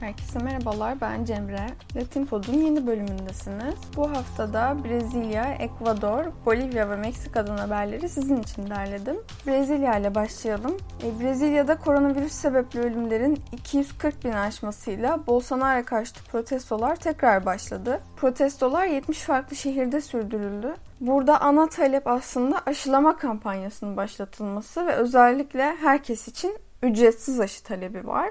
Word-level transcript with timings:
Herkese 0.00 0.38
merhabalar, 0.38 1.00
ben 1.00 1.24
Cemre. 1.24 1.66
Latin 1.96 2.26
Pod'un 2.26 2.52
yeni 2.52 2.86
bölümündesiniz. 2.86 3.74
Bu 3.96 4.10
haftada 4.10 4.76
Brezilya, 4.84 5.44
Ekvador, 5.44 6.24
Bolivya 6.46 6.90
ve 6.90 6.96
Meksika'dan 6.96 7.56
haberleri 7.56 8.08
sizin 8.08 8.36
için 8.36 8.70
derledim. 8.70 9.16
Brezilya 9.46 9.98
ile 9.98 10.14
başlayalım. 10.14 10.76
E, 11.02 11.20
Brezilya'da 11.20 11.78
koronavirüs 11.78 12.32
sebepli 12.32 12.80
ölümlerin 12.80 13.42
240 13.52 14.24
bin 14.24 14.32
aşmasıyla 14.32 15.26
Bolsonaro 15.26 15.84
karşıtı 15.84 16.24
protestolar 16.24 16.96
tekrar 16.96 17.46
başladı. 17.46 18.00
Protestolar 18.16 18.86
70 18.86 19.18
farklı 19.18 19.56
şehirde 19.56 20.00
sürdürüldü. 20.00 20.74
Burada 21.00 21.40
ana 21.40 21.68
talep 21.68 22.06
aslında 22.06 22.62
aşılama 22.66 23.16
kampanyasının 23.16 23.96
başlatılması 23.96 24.86
ve 24.86 24.92
özellikle 24.92 25.76
herkes 25.76 26.28
için 26.28 26.56
ücretsiz 26.82 27.40
aşı 27.40 27.64
talebi 27.64 28.06
var. 28.06 28.28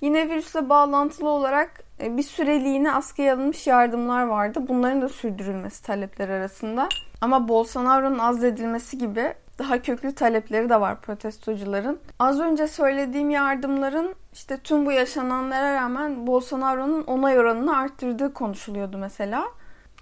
Yine 0.00 0.28
virüsle 0.28 0.68
bağlantılı 0.68 1.28
olarak 1.28 1.70
e, 2.00 2.16
bir 2.16 2.22
süreliğine 2.22 2.92
askıya 2.92 3.34
alınmış 3.34 3.66
yardımlar 3.66 4.22
vardı. 4.22 4.60
Bunların 4.68 5.02
da 5.02 5.08
sürdürülmesi 5.08 5.82
talepler 5.82 6.28
arasında. 6.28 6.88
Ama 7.20 7.48
Bolsonaro'nun 7.48 8.18
azledilmesi 8.18 8.98
gibi 8.98 9.34
daha 9.58 9.82
köklü 9.82 10.14
talepleri 10.14 10.68
de 10.68 10.80
var 10.80 11.00
protestocuların. 11.00 11.98
Az 12.18 12.40
önce 12.40 12.68
söylediğim 12.68 13.30
yardımların 13.30 14.14
işte 14.32 14.56
tüm 14.56 14.86
bu 14.86 14.92
yaşananlara 14.92 15.74
rağmen 15.74 16.26
Bolsonaro'nun 16.26 17.02
onay 17.02 17.38
oranını 17.38 17.78
arttırdığı 17.78 18.32
konuşuluyordu 18.32 18.98
mesela. 18.98 19.44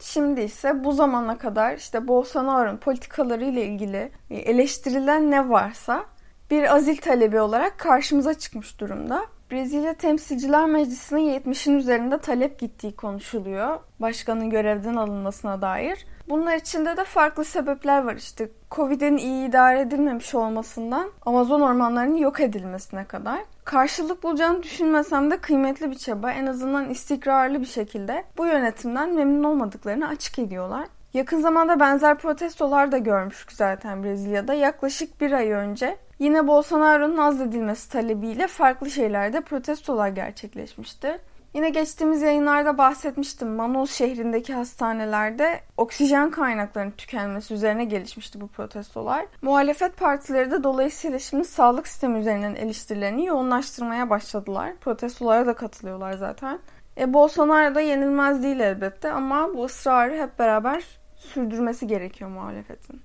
Şimdi 0.00 0.40
ise 0.40 0.84
bu 0.84 0.92
zamana 0.92 1.38
kadar 1.38 1.76
işte 1.76 2.08
Bolsonaro'nun 2.08 2.76
politikaları 2.76 3.44
ile 3.44 3.66
ilgili 3.66 4.12
e, 4.30 4.36
eleştirilen 4.36 5.30
ne 5.30 5.50
varsa 5.50 6.04
bir 6.50 6.74
azil 6.74 6.96
talebi 6.96 7.40
olarak 7.40 7.78
karşımıza 7.78 8.34
çıkmış 8.34 8.80
durumda. 8.80 9.26
Brezilya 9.50 9.94
Temsilciler 9.94 10.66
Meclisi'ne 10.66 11.20
70'in 11.20 11.78
üzerinde 11.78 12.18
talep 12.18 12.58
gittiği 12.58 12.96
konuşuluyor. 12.96 13.78
Başkanın 14.00 14.50
görevden 14.50 14.96
alınmasına 14.96 15.62
dair. 15.62 16.06
Bunlar 16.28 16.56
içinde 16.56 16.96
de 16.96 17.05
farklı 17.05 17.44
sebepler 17.44 18.04
var 18.04 18.14
işte. 18.14 18.48
Covid'in 18.70 19.16
iyi 19.16 19.48
idare 19.48 19.80
edilmemiş 19.80 20.34
olmasından 20.34 21.10
Amazon 21.27 21.60
ormanlarının 21.60 22.16
yok 22.16 22.41
edilmesine 22.41 23.04
kadar. 23.04 23.41
Karşılık 23.64 24.22
bulacağını 24.22 24.62
düşünmesem 24.62 25.30
de 25.30 25.36
kıymetli 25.36 25.91
bir 25.91 25.98
çaba. 25.98 26.30
En 26.30 26.47
azından 26.47 26.91
istikrarlı 26.91 27.60
bir 27.60 27.66
şekilde 27.66 28.24
bu 28.38 28.47
yönetimden 28.47 29.14
memnun 29.14 29.44
olmadıklarını 29.44 30.08
açık 30.08 30.38
ediyorlar. 30.38 30.86
Yakın 31.14 31.40
zamanda 31.40 31.80
benzer 31.80 32.18
protestolar 32.18 32.92
da 32.92 32.98
görmüştük 32.98 33.52
zaten 33.52 34.04
Brezilya'da. 34.04 34.54
Yaklaşık 34.54 35.20
bir 35.20 35.32
ay 35.32 35.50
önce 35.50 35.96
yine 36.18 36.46
Bolsonaro'nun 36.46 37.16
azledilmesi 37.16 37.90
talebiyle 37.90 38.46
farklı 38.46 38.90
şeylerde 38.90 39.40
protestolar 39.40 40.08
gerçekleşmişti. 40.08 41.18
Yine 41.54 41.70
geçtiğimiz 41.70 42.22
yayınlarda 42.22 42.78
bahsetmiştim. 42.78 43.48
Manaus 43.48 43.92
şehrindeki 43.92 44.54
hastanelerde 44.54 45.60
oksijen 45.76 46.30
kaynaklarının 46.30 46.90
tükenmesi 46.90 47.54
üzerine 47.54 47.84
gelişmişti 47.84 48.40
bu 48.40 48.48
protestolar. 48.48 49.26
Muhalefet 49.42 49.96
partileri 49.96 50.50
de 50.50 50.64
dolayısıyla 50.64 51.18
şimdi 51.18 51.44
sağlık 51.44 51.88
sistemi 51.88 52.18
üzerinden 52.18 52.54
eleştirilerini 52.54 53.26
yoğunlaştırmaya 53.26 54.10
başladılar. 54.10 54.72
Protestolara 54.80 55.46
da 55.46 55.54
katılıyorlar 55.54 56.12
zaten. 56.12 56.58
E, 56.98 57.12
Bolsonaro 57.12 57.74
da 57.74 57.80
yenilmez 57.80 58.42
değil 58.42 58.60
elbette 58.60 59.12
ama 59.12 59.54
bu 59.54 59.64
ısrarı 59.64 60.22
hep 60.22 60.38
beraber 60.38 61.03
sürdürmesi 61.25 61.86
gerekiyor 61.86 62.30
muhalefetin. 62.30 63.00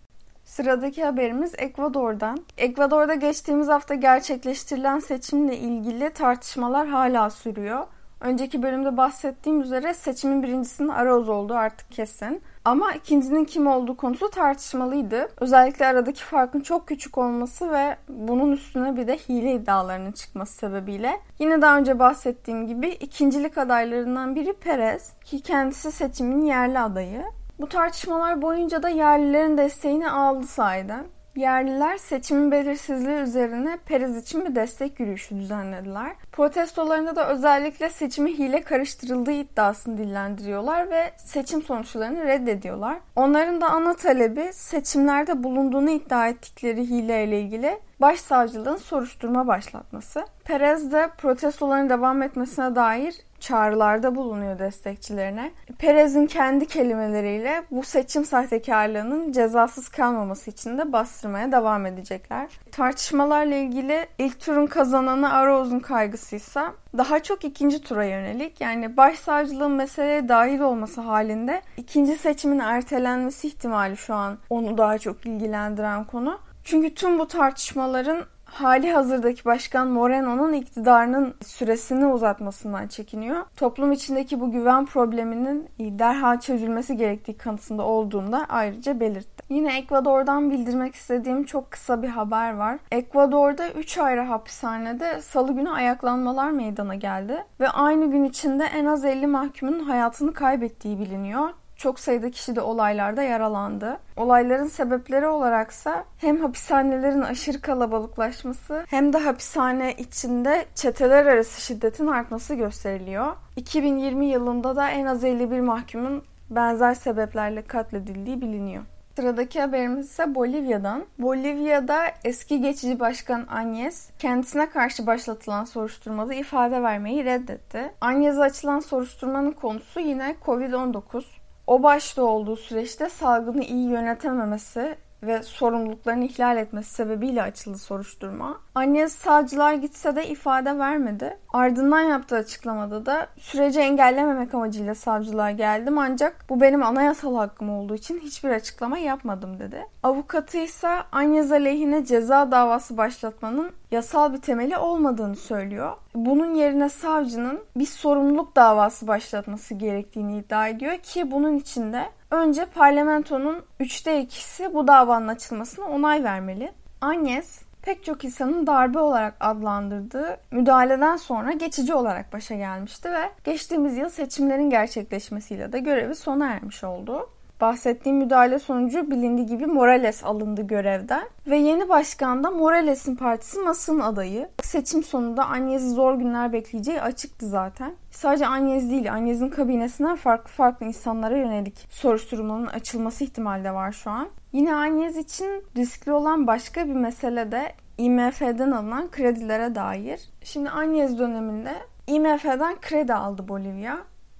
Sıradaki 0.46 1.04
haberimiz 1.04 1.54
Ekvador'dan. 1.58 2.46
Ekvador'da 2.58 3.16
geçtiğimiz 3.16 3.68
hafta 3.68 3.96
gerçekleştirilen 3.96 5.00
seçimle 5.00 5.58
ilgili 5.58 6.10
tartışmalar 6.10 6.88
hala 6.88 7.30
sürüyor. 7.30 7.88
Önceki 8.22 8.64
bölümde 8.64 8.98
bahsettiğim 8.98 9.62
üzere 9.62 9.94
seçimin 9.94 10.44
birincisinin 10.44 10.88
Arauz 10.88 11.30
olduğu 11.30 11.54
artık 11.54 11.92
kesin. 11.92 12.42
Ama 12.66 12.94
ikincinin 12.94 13.46
kim 13.46 13.68
olduğu 13.68 13.98
konusu 13.98 14.30
tartışmalıydı. 14.30 15.30
Özellikle 15.40 15.86
aradaki 15.86 16.24
farkın 16.24 16.60
çok 16.60 16.88
küçük 16.88 17.18
olması 17.18 17.72
ve 17.72 17.98
bunun 18.10 18.52
üstüne 18.52 18.96
bir 18.96 19.08
de 19.08 19.18
hile 19.18 19.54
iddialarının 19.54 20.12
çıkması 20.12 20.54
sebebiyle. 20.54 21.20
Yine 21.40 21.62
daha 21.62 21.78
önce 21.78 22.00
bahsettiğim 22.00 22.68
gibi 22.68 22.90
ikincilik 22.90 23.58
adaylarından 23.58 24.36
biri 24.36 24.54
Perez 24.54 25.14
ki 25.26 25.42
kendisi 25.42 25.92
seçimin 25.92 26.42
yerli 26.42 26.80
adayı. 26.80 27.24
Bu 27.60 27.70
tartışmalar 27.70 28.42
boyunca 28.42 28.84
da 28.84 28.90
yerlilerin 28.90 29.58
desteğini 29.58 30.10
aldı 30.10 30.48
sahiden. 30.48 31.06
Yerliler 31.36 31.98
seçimin 31.98 32.52
belirsizliği 32.52 33.18
üzerine 33.18 33.78
Perez 33.86 34.18
için 34.18 34.46
bir 34.46 34.56
destek 34.56 35.00
yürüyüşü 35.00 35.40
düzenlediler. 35.40 36.16
Protestolarında 36.32 37.16
da 37.16 37.30
özellikle 37.30 37.90
seçimi 37.90 38.38
hile 38.38 38.62
karıştırıldığı 38.62 39.32
iddiasını 39.32 39.98
dillendiriyorlar 39.98 40.90
ve 40.90 41.12
seçim 41.18 41.62
sonuçlarını 41.62 42.26
reddediyorlar. 42.26 42.98
Onların 43.16 43.62
da 43.62 43.70
ana 43.70 43.94
talebi 43.94 44.50
seçimlerde 44.54 45.44
bulunduğunu 45.44 45.90
iddia 45.90 46.28
ettikleri 46.28 46.90
hile 46.90 47.24
ile 47.24 47.42
ilgili 47.42 47.80
başsavcılığın 48.02 48.78
soruşturma 48.78 49.48
başlatması. 49.48 50.26
Perez 50.46 50.92
de 50.92 51.10
protestoların 51.18 51.90
devam 51.90 52.22
etmesine 52.22 52.76
dair 52.76 53.16
çağrılarda 53.42 54.16
bulunuyor 54.16 54.60
destekçilerine. 54.60 55.52
Perez'in 55.80 56.28
kendi 56.28 56.66
kelimeleriyle 56.68 57.64
bu 57.72 57.84
seçim 57.84 58.26
sahtekarlığının 58.26 59.32
cezasız 59.32 59.90
kalmaması 59.90 60.52
için 60.52 60.78
de 60.78 60.92
bastırmaya 60.94 61.52
devam 61.52 61.86
edecekler. 61.86 62.50
Tartışmalarla 62.72 63.56
ilgili 63.56 64.08
ilk 64.18 64.40
turun 64.40 64.66
kazananı 64.68 65.34
Arauz'un 65.34 65.80
kaygısıysa 65.80 66.74
daha 66.98 67.24
çok 67.24 67.46
ikinci 67.46 67.82
tura 67.82 68.06
yönelik. 68.06 68.62
Yani 68.62 68.98
başsavcılığın 68.98 69.72
meseleye 69.72 70.30
dahil 70.30 70.60
olması 70.60 71.02
halinde 71.02 71.62
ikinci 71.78 72.16
seçimin 72.16 72.60
ertelenmesi 72.60 73.48
ihtimali 73.48 73.98
şu 73.98 74.14
an 74.14 74.38
onu 74.50 74.78
daha 74.78 74.98
çok 74.98 75.26
ilgilendiren 75.26 76.04
konu. 76.04 76.40
Çünkü 76.64 76.96
tüm 76.96 77.20
bu 77.20 77.28
tartışmaların 77.28 78.26
hali 78.52 78.92
hazırdaki 78.92 79.46
başkan 79.46 79.88
Moreno'nun 79.88 80.54
iktidarının 80.54 81.34
süresini 81.46 82.06
uzatmasından 82.06 82.88
çekiniyor. 82.88 83.46
Toplum 83.56 83.92
içindeki 83.92 84.40
bu 84.40 84.52
güven 84.52 84.86
probleminin 84.86 85.70
derhal 85.80 86.40
çözülmesi 86.40 86.98
gerektiği 86.98 87.38
kanısında 87.38 87.84
olduğunda 87.84 88.46
ayrıca 88.50 89.00
belirtti. 89.00 89.44
Yine 89.50 89.78
Ekvador'dan 89.78 90.52
bildirmek 90.52 90.96
istediğim 90.96 91.44
çok 91.44 91.72
kısa 91.72 92.02
bir 92.02 92.08
haber 92.08 92.54
var. 92.54 92.80
Ekvador'da 92.92 93.70
3 93.70 93.98
ayrı 93.98 94.22
hapishanede 94.22 95.22
salı 95.22 95.54
günü 95.54 95.70
ayaklanmalar 95.70 96.52
meydana 96.52 96.96
geldi 96.96 97.46
ve 97.60 97.70
aynı 97.70 98.12
gün 98.12 98.24
içinde 98.24 98.64
en 98.64 98.86
az 98.86 99.06
50 99.06 99.28
mahkumun 99.28 99.80
hayatını 99.80 100.34
kaybettiği 100.34 101.00
biliniyor 101.00 101.50
çok 101.80 102.00
sayıda 102.00 102.32
kişi 102.32 102.56
de 102.56 102.62
olaylarda 102.62 103.24
yaralandı. 103.24 103.98
Olayların 104.18 104.68
sebepleri 104.68 105.28
olaraksa 105.28 106.04
hem 106.18 106.38
hapishanelerin 106.42 107.22
aşırı 107.22 107.62
kalabalıklaşması 107.62 108.84
hem 108.90 109.14
de 109.14 109.18
hapishane 109.18 109.94
içinde 109.94 110.66
çeteler 110.76 111.26
arası 111.26 111.62
şiddetin 111.62 112.08
artması 112.08 112.56
gösteriliyor. 112.56 113.36
2020 113.56 114.26
yılında 114.26 114.76
da 114.76 114.90
en 114.90 115.06
az 115.06 115.24
51 115.24 115.60
mahkumun 115.60 116.24
benzer 116.50 116.94
sebeplerle 116.94 117.62
katledildiği 117.62 118.42
biliniyor. 118.42 118.84
Sıradaki 119.16 119.62
haberimiz 119.62 120.06
ise 120.06 120.36
Bolivya'dan. 120.36 121.06
Bolivya'da 121.20 122.02
eski 122.24 122.62
geçici 122.62 123.00
başkan 123.00 123.46
Agnes 123.50 124.10
kendisine 124.20 124.70
karşı 124.70 125.08
başlatılan 125.08 125.66
soruşturmada 125.66 126.34
ifade 126.34 126.84
vermeyi 126.84 127.26
reddetti. 127.26 127.92
Agnes'e 128.02 128.42
açılan 128.42 128.80
soruşturmanın 128.80 129.52
konusu 129.52 130.00
yine 130.00 130.36
Covid-19. 130.46 131.24
O 131.70 131.84
başta 131.84 132.24
olduğu 132.24 132.56
süreçte 132.56 133.10
salgını 133.10 133.64
iyi 133.64 133.90
yönetememesi 133.90 134.96
ve 135.24 135.44
sorumluluklarını 135.44 136.26
ihlal 136.26 136.58
etmesi 136.58 136.94
sebebiyle 136.94 137.44
açıldı 137.44 137.78
soruşturma. 137.78 138.62
Annesi 138.76 139.20
savcılar 139.20 139.74
gitse 139.74 140.16
de 140.16 140.28
ifade 140.28 140.80
vermedi. 140.80 141.38
Ardından 141.54 142.00
yaptığı 142.00 142.36
açıklamada 142.36 143.06
da 143.06 143.28
süreci 143.38 143.80
engellememek 143.80 144.54
amacıyla 144.54 144.96
savcılığa 144.96 145.52
geldim 145.52 145.98
ancak 145.98 146.46
bu 146.50 146.62
benim 146.62 146.84
anayasal 146.84 147.36
hakkım 147.36 147.70
olduğu 147.70 147.96
için 147.96 148.20
hiçbir 148.20 148.50
açıklama 148.50 148.98
yapmadım 148.98 149.60
dedi. 149.60 149.86
Avukatı 150.04 150.58
ise 150.58 150.90
Anyez 151.12 151.52
aleyhine 151.52 152.06
ceza 152.06 152.52
davası 152.52 152.98
başlatmanın 152.98 153.72
yasal 153.92 154.34
bir 154.34 154.42
temeli 154.42 154.78
olmadığını 154.78 155.36
söylüyor. 155.36 155.94
Bunun 156.16 156.54
yerine 156.54 156.90
savcının 156.90 157.64
bir 157.76 157.86
sorumluluk 157.86 158.56
davası 158.56 159.08
başlatması 159.08 159.74
gerektiğini 159.74 160.38
iddia 160.38 160.68
ediyor 160.68 160.98
ki 160.98 161.32
bunun 161.32 161.58
içinde 161.58 162.06
önce 162.32 162.66
parlamentonun 162.66 163.64
üçte 163.80 164.22
ikisi 164.22 164.74
bu 164.74 164.88
davanın 164.88 165.28
açılmasına 165.28 165.86
onay 165.86 166.24
vermeli. 166.24 166.72
Agnes 167.02 167.62
pek 167.82 168.04
çok 168.04 168.24
insanın 168.24 168.68
darbe 168.68 169.00
olarak 169.00 169.36
adlandırdığı 169.40 170.38
müdahaleden 170.52 171.18
sonra 171.18 171.52
geçici 171.52 171.94
olarak 171.94 172.34
başa 172.34 172.56
gelmişti 172.56 173.12
ve 173.12 173.30
geçtiğimiz 173.44 173.98
yıl 173.98 174.10
seçimlerin 174.10 174.70
gerçekleşmesiyle 174.70 175.72
de 175.72 175.80
görevi 175.80 176.16
sona 176.16 176.48
ermiş 176.48 176.84
oldu. 176.84 177.30
Bahsettiğim 177.62 178.18
müdahale 178.18 178.60
sonucu 178.60 179.12
bilindiği 179.12 179.46
gibi 179.46 179.66
Morales 179.66 180.24
alındı 180.24 180.62
görevden. 180.62 181.24
Ve 181.48 181.58
yeni 181.58 181.90
başkan 181.90 182.44
da 182.44 182.52
Morales'in 182.52 183.16
partisi 183.16 183.60
Mas'ın 183.60 184.00
adayı. 184.00 184.50
Seçim 184.64 185.04
sonunda 185.04 185.50
Agnes'i 185.50 185.90
zor 185.90 186.16
günler 186.16 186.54
bekleyeceği 186.54 187.02
açıktı 187.02 187.48
zaten. 187.48 187.96
Sadece 188.12 188.48
Agnes 188.48 188.90
değil, 188.90 189.14
Agnes'in 189.14 189.50
kabinesinden 189.50 190.16
farklı 190.16 190.52
farklı 190.52 190.86
insanlara 190.86 191.38
yönelik 191.38 191.88
soruşturmanın 191.90 192.68
açılması 192.68 193.24
ihtimali 193.24 193.64
de 193.64 193.74
var 193.74 193.92
şu 193.92 194.10
an. 194.10 194.28
Yine 194.54 194.76
Agnes 194.76 195.18
için 195.18 195.64
riskli 195.78 196.12
olan 196.12 196.48
başka 196.48 196.88
bir 196.88 196.94
mesele 196.94 197.52
de 197.52 197.74
IMF'den 197.98 198.72
alınan 198.72 199.12
kredilere 199.12 199.76
dair. 199.76 200.22
Şimdi 200.44 200.70
Agnes 200.70 201.18
döneminde 201.18 201.74
IMF'den 202.08 202.76
kredi 202.82 203.14
aldı 203.14 203.48
Bolivya. 203.48 203.98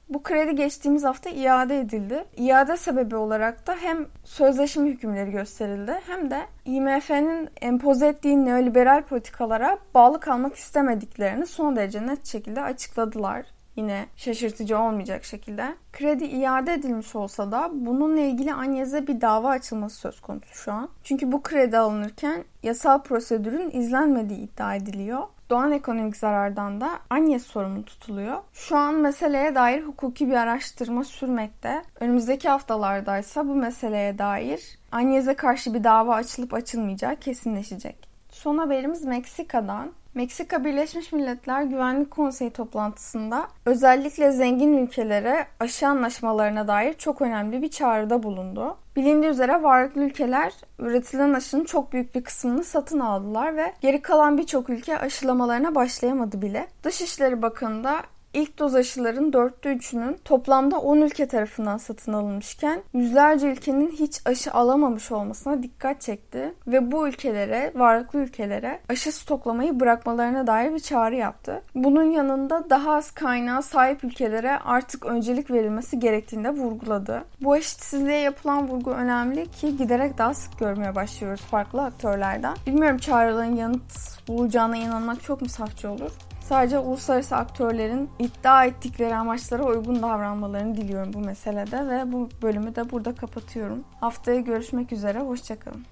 Bu 0.10 0.24
kredi 0.24 0.56
geçtiğimiz 0.56 1.04
hafta 1.04 1.30
iade 1.30 1.80
edildi. 1.80 2.26
İade 2.38 2.78
sebebi 2.78 3.16
olarak 3.16 3.68
da 3.68 3.76
hem 3.76 4.08
sözleşme 4.24 4.90
hükümleri 4.90 5.32
gösterildi 5.32 6.00
hem 6.08 6.32
de 6.32 6.46
IMF'nin 6.66 7.50
empoze 7.62 8.08
ettiği 8.08 8.46
neoliberal 8.46 9.04
politikalara 9.04 9.78
bağlı 9.94 10.20
kalmak 10.20 10.56
istemediklerini 10.56 11.46
son 11.46 11.76
derece 11.76 12.08
net 12.08 12.26
şekilde 12.26 12.62
açıkladılar 12.62 13.46
yine 13.76 14.06
şaşırtıcı 14.16 14.80
olmayacak 14.80 15.24
şekilde. 15.24 15.76
Kredi 15.94 16.26
iade 16.26 16.74
edilmiş 16.74 17.16
olsa 17.16 17.52
da 17.52 17.70
bununla 17.74 18.20
ilgili 18.20 18.54
Anyez'e 18.54 19.08
bir 19.08 19.22
dava 19.22 19.50
açılması 19.50 19.96
söz 19.96 20.22
konusu 20.22 20.56
şu 20.56 20.72
an. 20.72 20.90
Çünkü 21.04 21.32
bu 21.32 21.44
kredi 21.44 21.78
alınırken 21.78 22.44
yasal 22.64 23.02
prosedürün 23.02 23.72
izlenmediği 23.72 24.40
iddia 24.40 24.76
ediliyor. 24.76 25.24
Doğan 25.50 25.72
ekonomik 25.72 26.18
zarardan 26.18 26.82
da 26.82 27.00
Anyes 27.10 27.46
sorumlu 27.46 27.86
tutuluyor. 27.86 28.38
Şu 28.54 28.78
an 28.78 28.96
meseleye 28.96 29.56
dair 29.56 29.84
hukuki 29.84 30.28
bir 30.28 30.34
araştırma 30.34 31.04
sürmekte. 31.04 31.84
Önümüzdeki 32.00 32.50
haftalardaysa 32.50 33.48
bu 33.48 33.56
meseleye 33.56 34.18
dair 34.18 34.80
Anyes'e 34.92 35.34
karşı 35.34 35.74
bir 35.74 35.84
dava 35.84 36.16
açılıp 36.16 36.54
açılmayacağı 36.54 37.16
kesinleşecek. 37.16 38.10
Son 38.30 38.58
haberimiz 38.58 39.06
Meksika'dan. 39.06 39.92
Meksika 40.20 40.66
Birleşmiş 40.66 41.12
Milletler 41.12 41.64
Güvenlik 41.64 42.12
Konseyi 42.12 42.52
toplantısında 42.52 43.48
özellikle 43.66 44.32
zengin 44.32 44.78
ülkelere 44.78 45.48
aşı 45.60 45.88
anlaşmalarına 45.88 46.68
dair 46.68 46.94
çok 46.94 47.22
önemli 47.22 47.62
bir 47.62 47.70
çağrıda 47.70 48.24
bulundu. 48.24 48.78
Bilindiği 48.96 49.30
üzere 49.30 49.64
varlıklı 49.64 50.04
ülkeler 50.04 50.54
üretilen 50.80 51.34
aşının 51.34 51.64
çok 51.64 51.94
büyük 51.94 52.16
bir 52.16 52.24
kısmını 52.24 52.64
satın 52.64 53.00
aldılar 53.00 53.56
ve 53.56 53.74
geri 53.82 54.02
kalan 54.02 54.38
birçok 54.38 54.70
ülke 54.70 55.00
aşılamalarına 55.00 55.76
başlayamadı 55.76 56.42
bile. 56.42 56.68
Dışişleri 56.84 57.42
Bakanı 57.42 57.84
da 57.84 58.02
İlk 58.34 58.60
doz 58.60 58.76
aşıların 58.76 59.34
dörtte 59.34 59.70
üçünün 59.74 60.18
toplamda 60.26 60.80
10 60.80 61.02
ülke 61.02 61.28
tarafından 61.28 61.78
satın 61.78 62.14
alınmışken 62.14 62.82
yüzlerce 62.94 63.48
ülkenin 63.48 63.92
hiç 63.92 64.22
aşı 64.26 64.54
alamamış 64.54 65.12
olmasına 65.12 65.64
dikkat 65.64 66.02
çekti 66.02 66.54
ve 66.68 66.92
bu 66.92 67.08
ülkelere, 67.08 67.72
varlıklı 67.76 68.20
ülkelere 68.20 68.80
aşı 68.90 69.12
stoklamayı 69.12 69.80
bırakmalarına 69.80 70.48
dair 70.48 70.74
bir 70.74 70.80
çağrı 70.80 71.16
yaptı. 71.16 71.62
Bunun 71.76 72.12
yanında 72.12 72.70
daha 72.70 72.94
az 72.94 73.12
kaynağa 73.12 73.62
sahip 73.62 74.04
ülkelere 74.04 74.60
artık 74.60 75.06
öncelik 75.06 75.52
verilmesi 75.52 76.00
gerektiğini 76.00 76.44
de 76.44 76.50
vurguladı. 76.50 77.24
Bu 77.42 77.58
eşitsizliğe 77.58 78.20
yapılan 78.20 78.68
vurgu 78.68 78.92
önemli 78.92 79.52
ki 79.52 79.78
giderek 79.78 80.18
daha 80.18 80.34
sık 80.34 80.60
görmeye 80.60 80.96
başlıyoruz 80.96 81.42
farklı 81.42 81.82
aktörlerden. 81.82 82.56
Bilmiyorum 82.68 82.98
çağrıların 82.98 83.56
yanıt 83.56 84.28
bulacağına 84.28 84.78
inanmak 84.78 85.24
çok 85.24 85.42
mu 85.42 85.50
safça 85.50 85.90
olur? 85.90 86.12
Sadece 86.50 86.80
uluslararası 86.80 87.36
aktörlerin 87.36 88.10
iddia 88.20 88.66
ettikleri 88.66 89.16
amaçlara 89.16 89.64
uygun 89.64 90.02
davranmalarını 90.02 90.78
diliyorum 90.78 91.14
bu 91.14 91.20
meselede 91.20 91.88
ve 91.88 92.12
bu 92.12 92.30
bölümü 92.42 92.76
de 92.76 92.92
burada 92.92 93.16
kapatıyorum. 93.16 93.84
Haftaya 94.00 94.40
görüşmek 94.40 94.92
üzere, 94.92 95.20
hoşçakalın. 95.20 95.86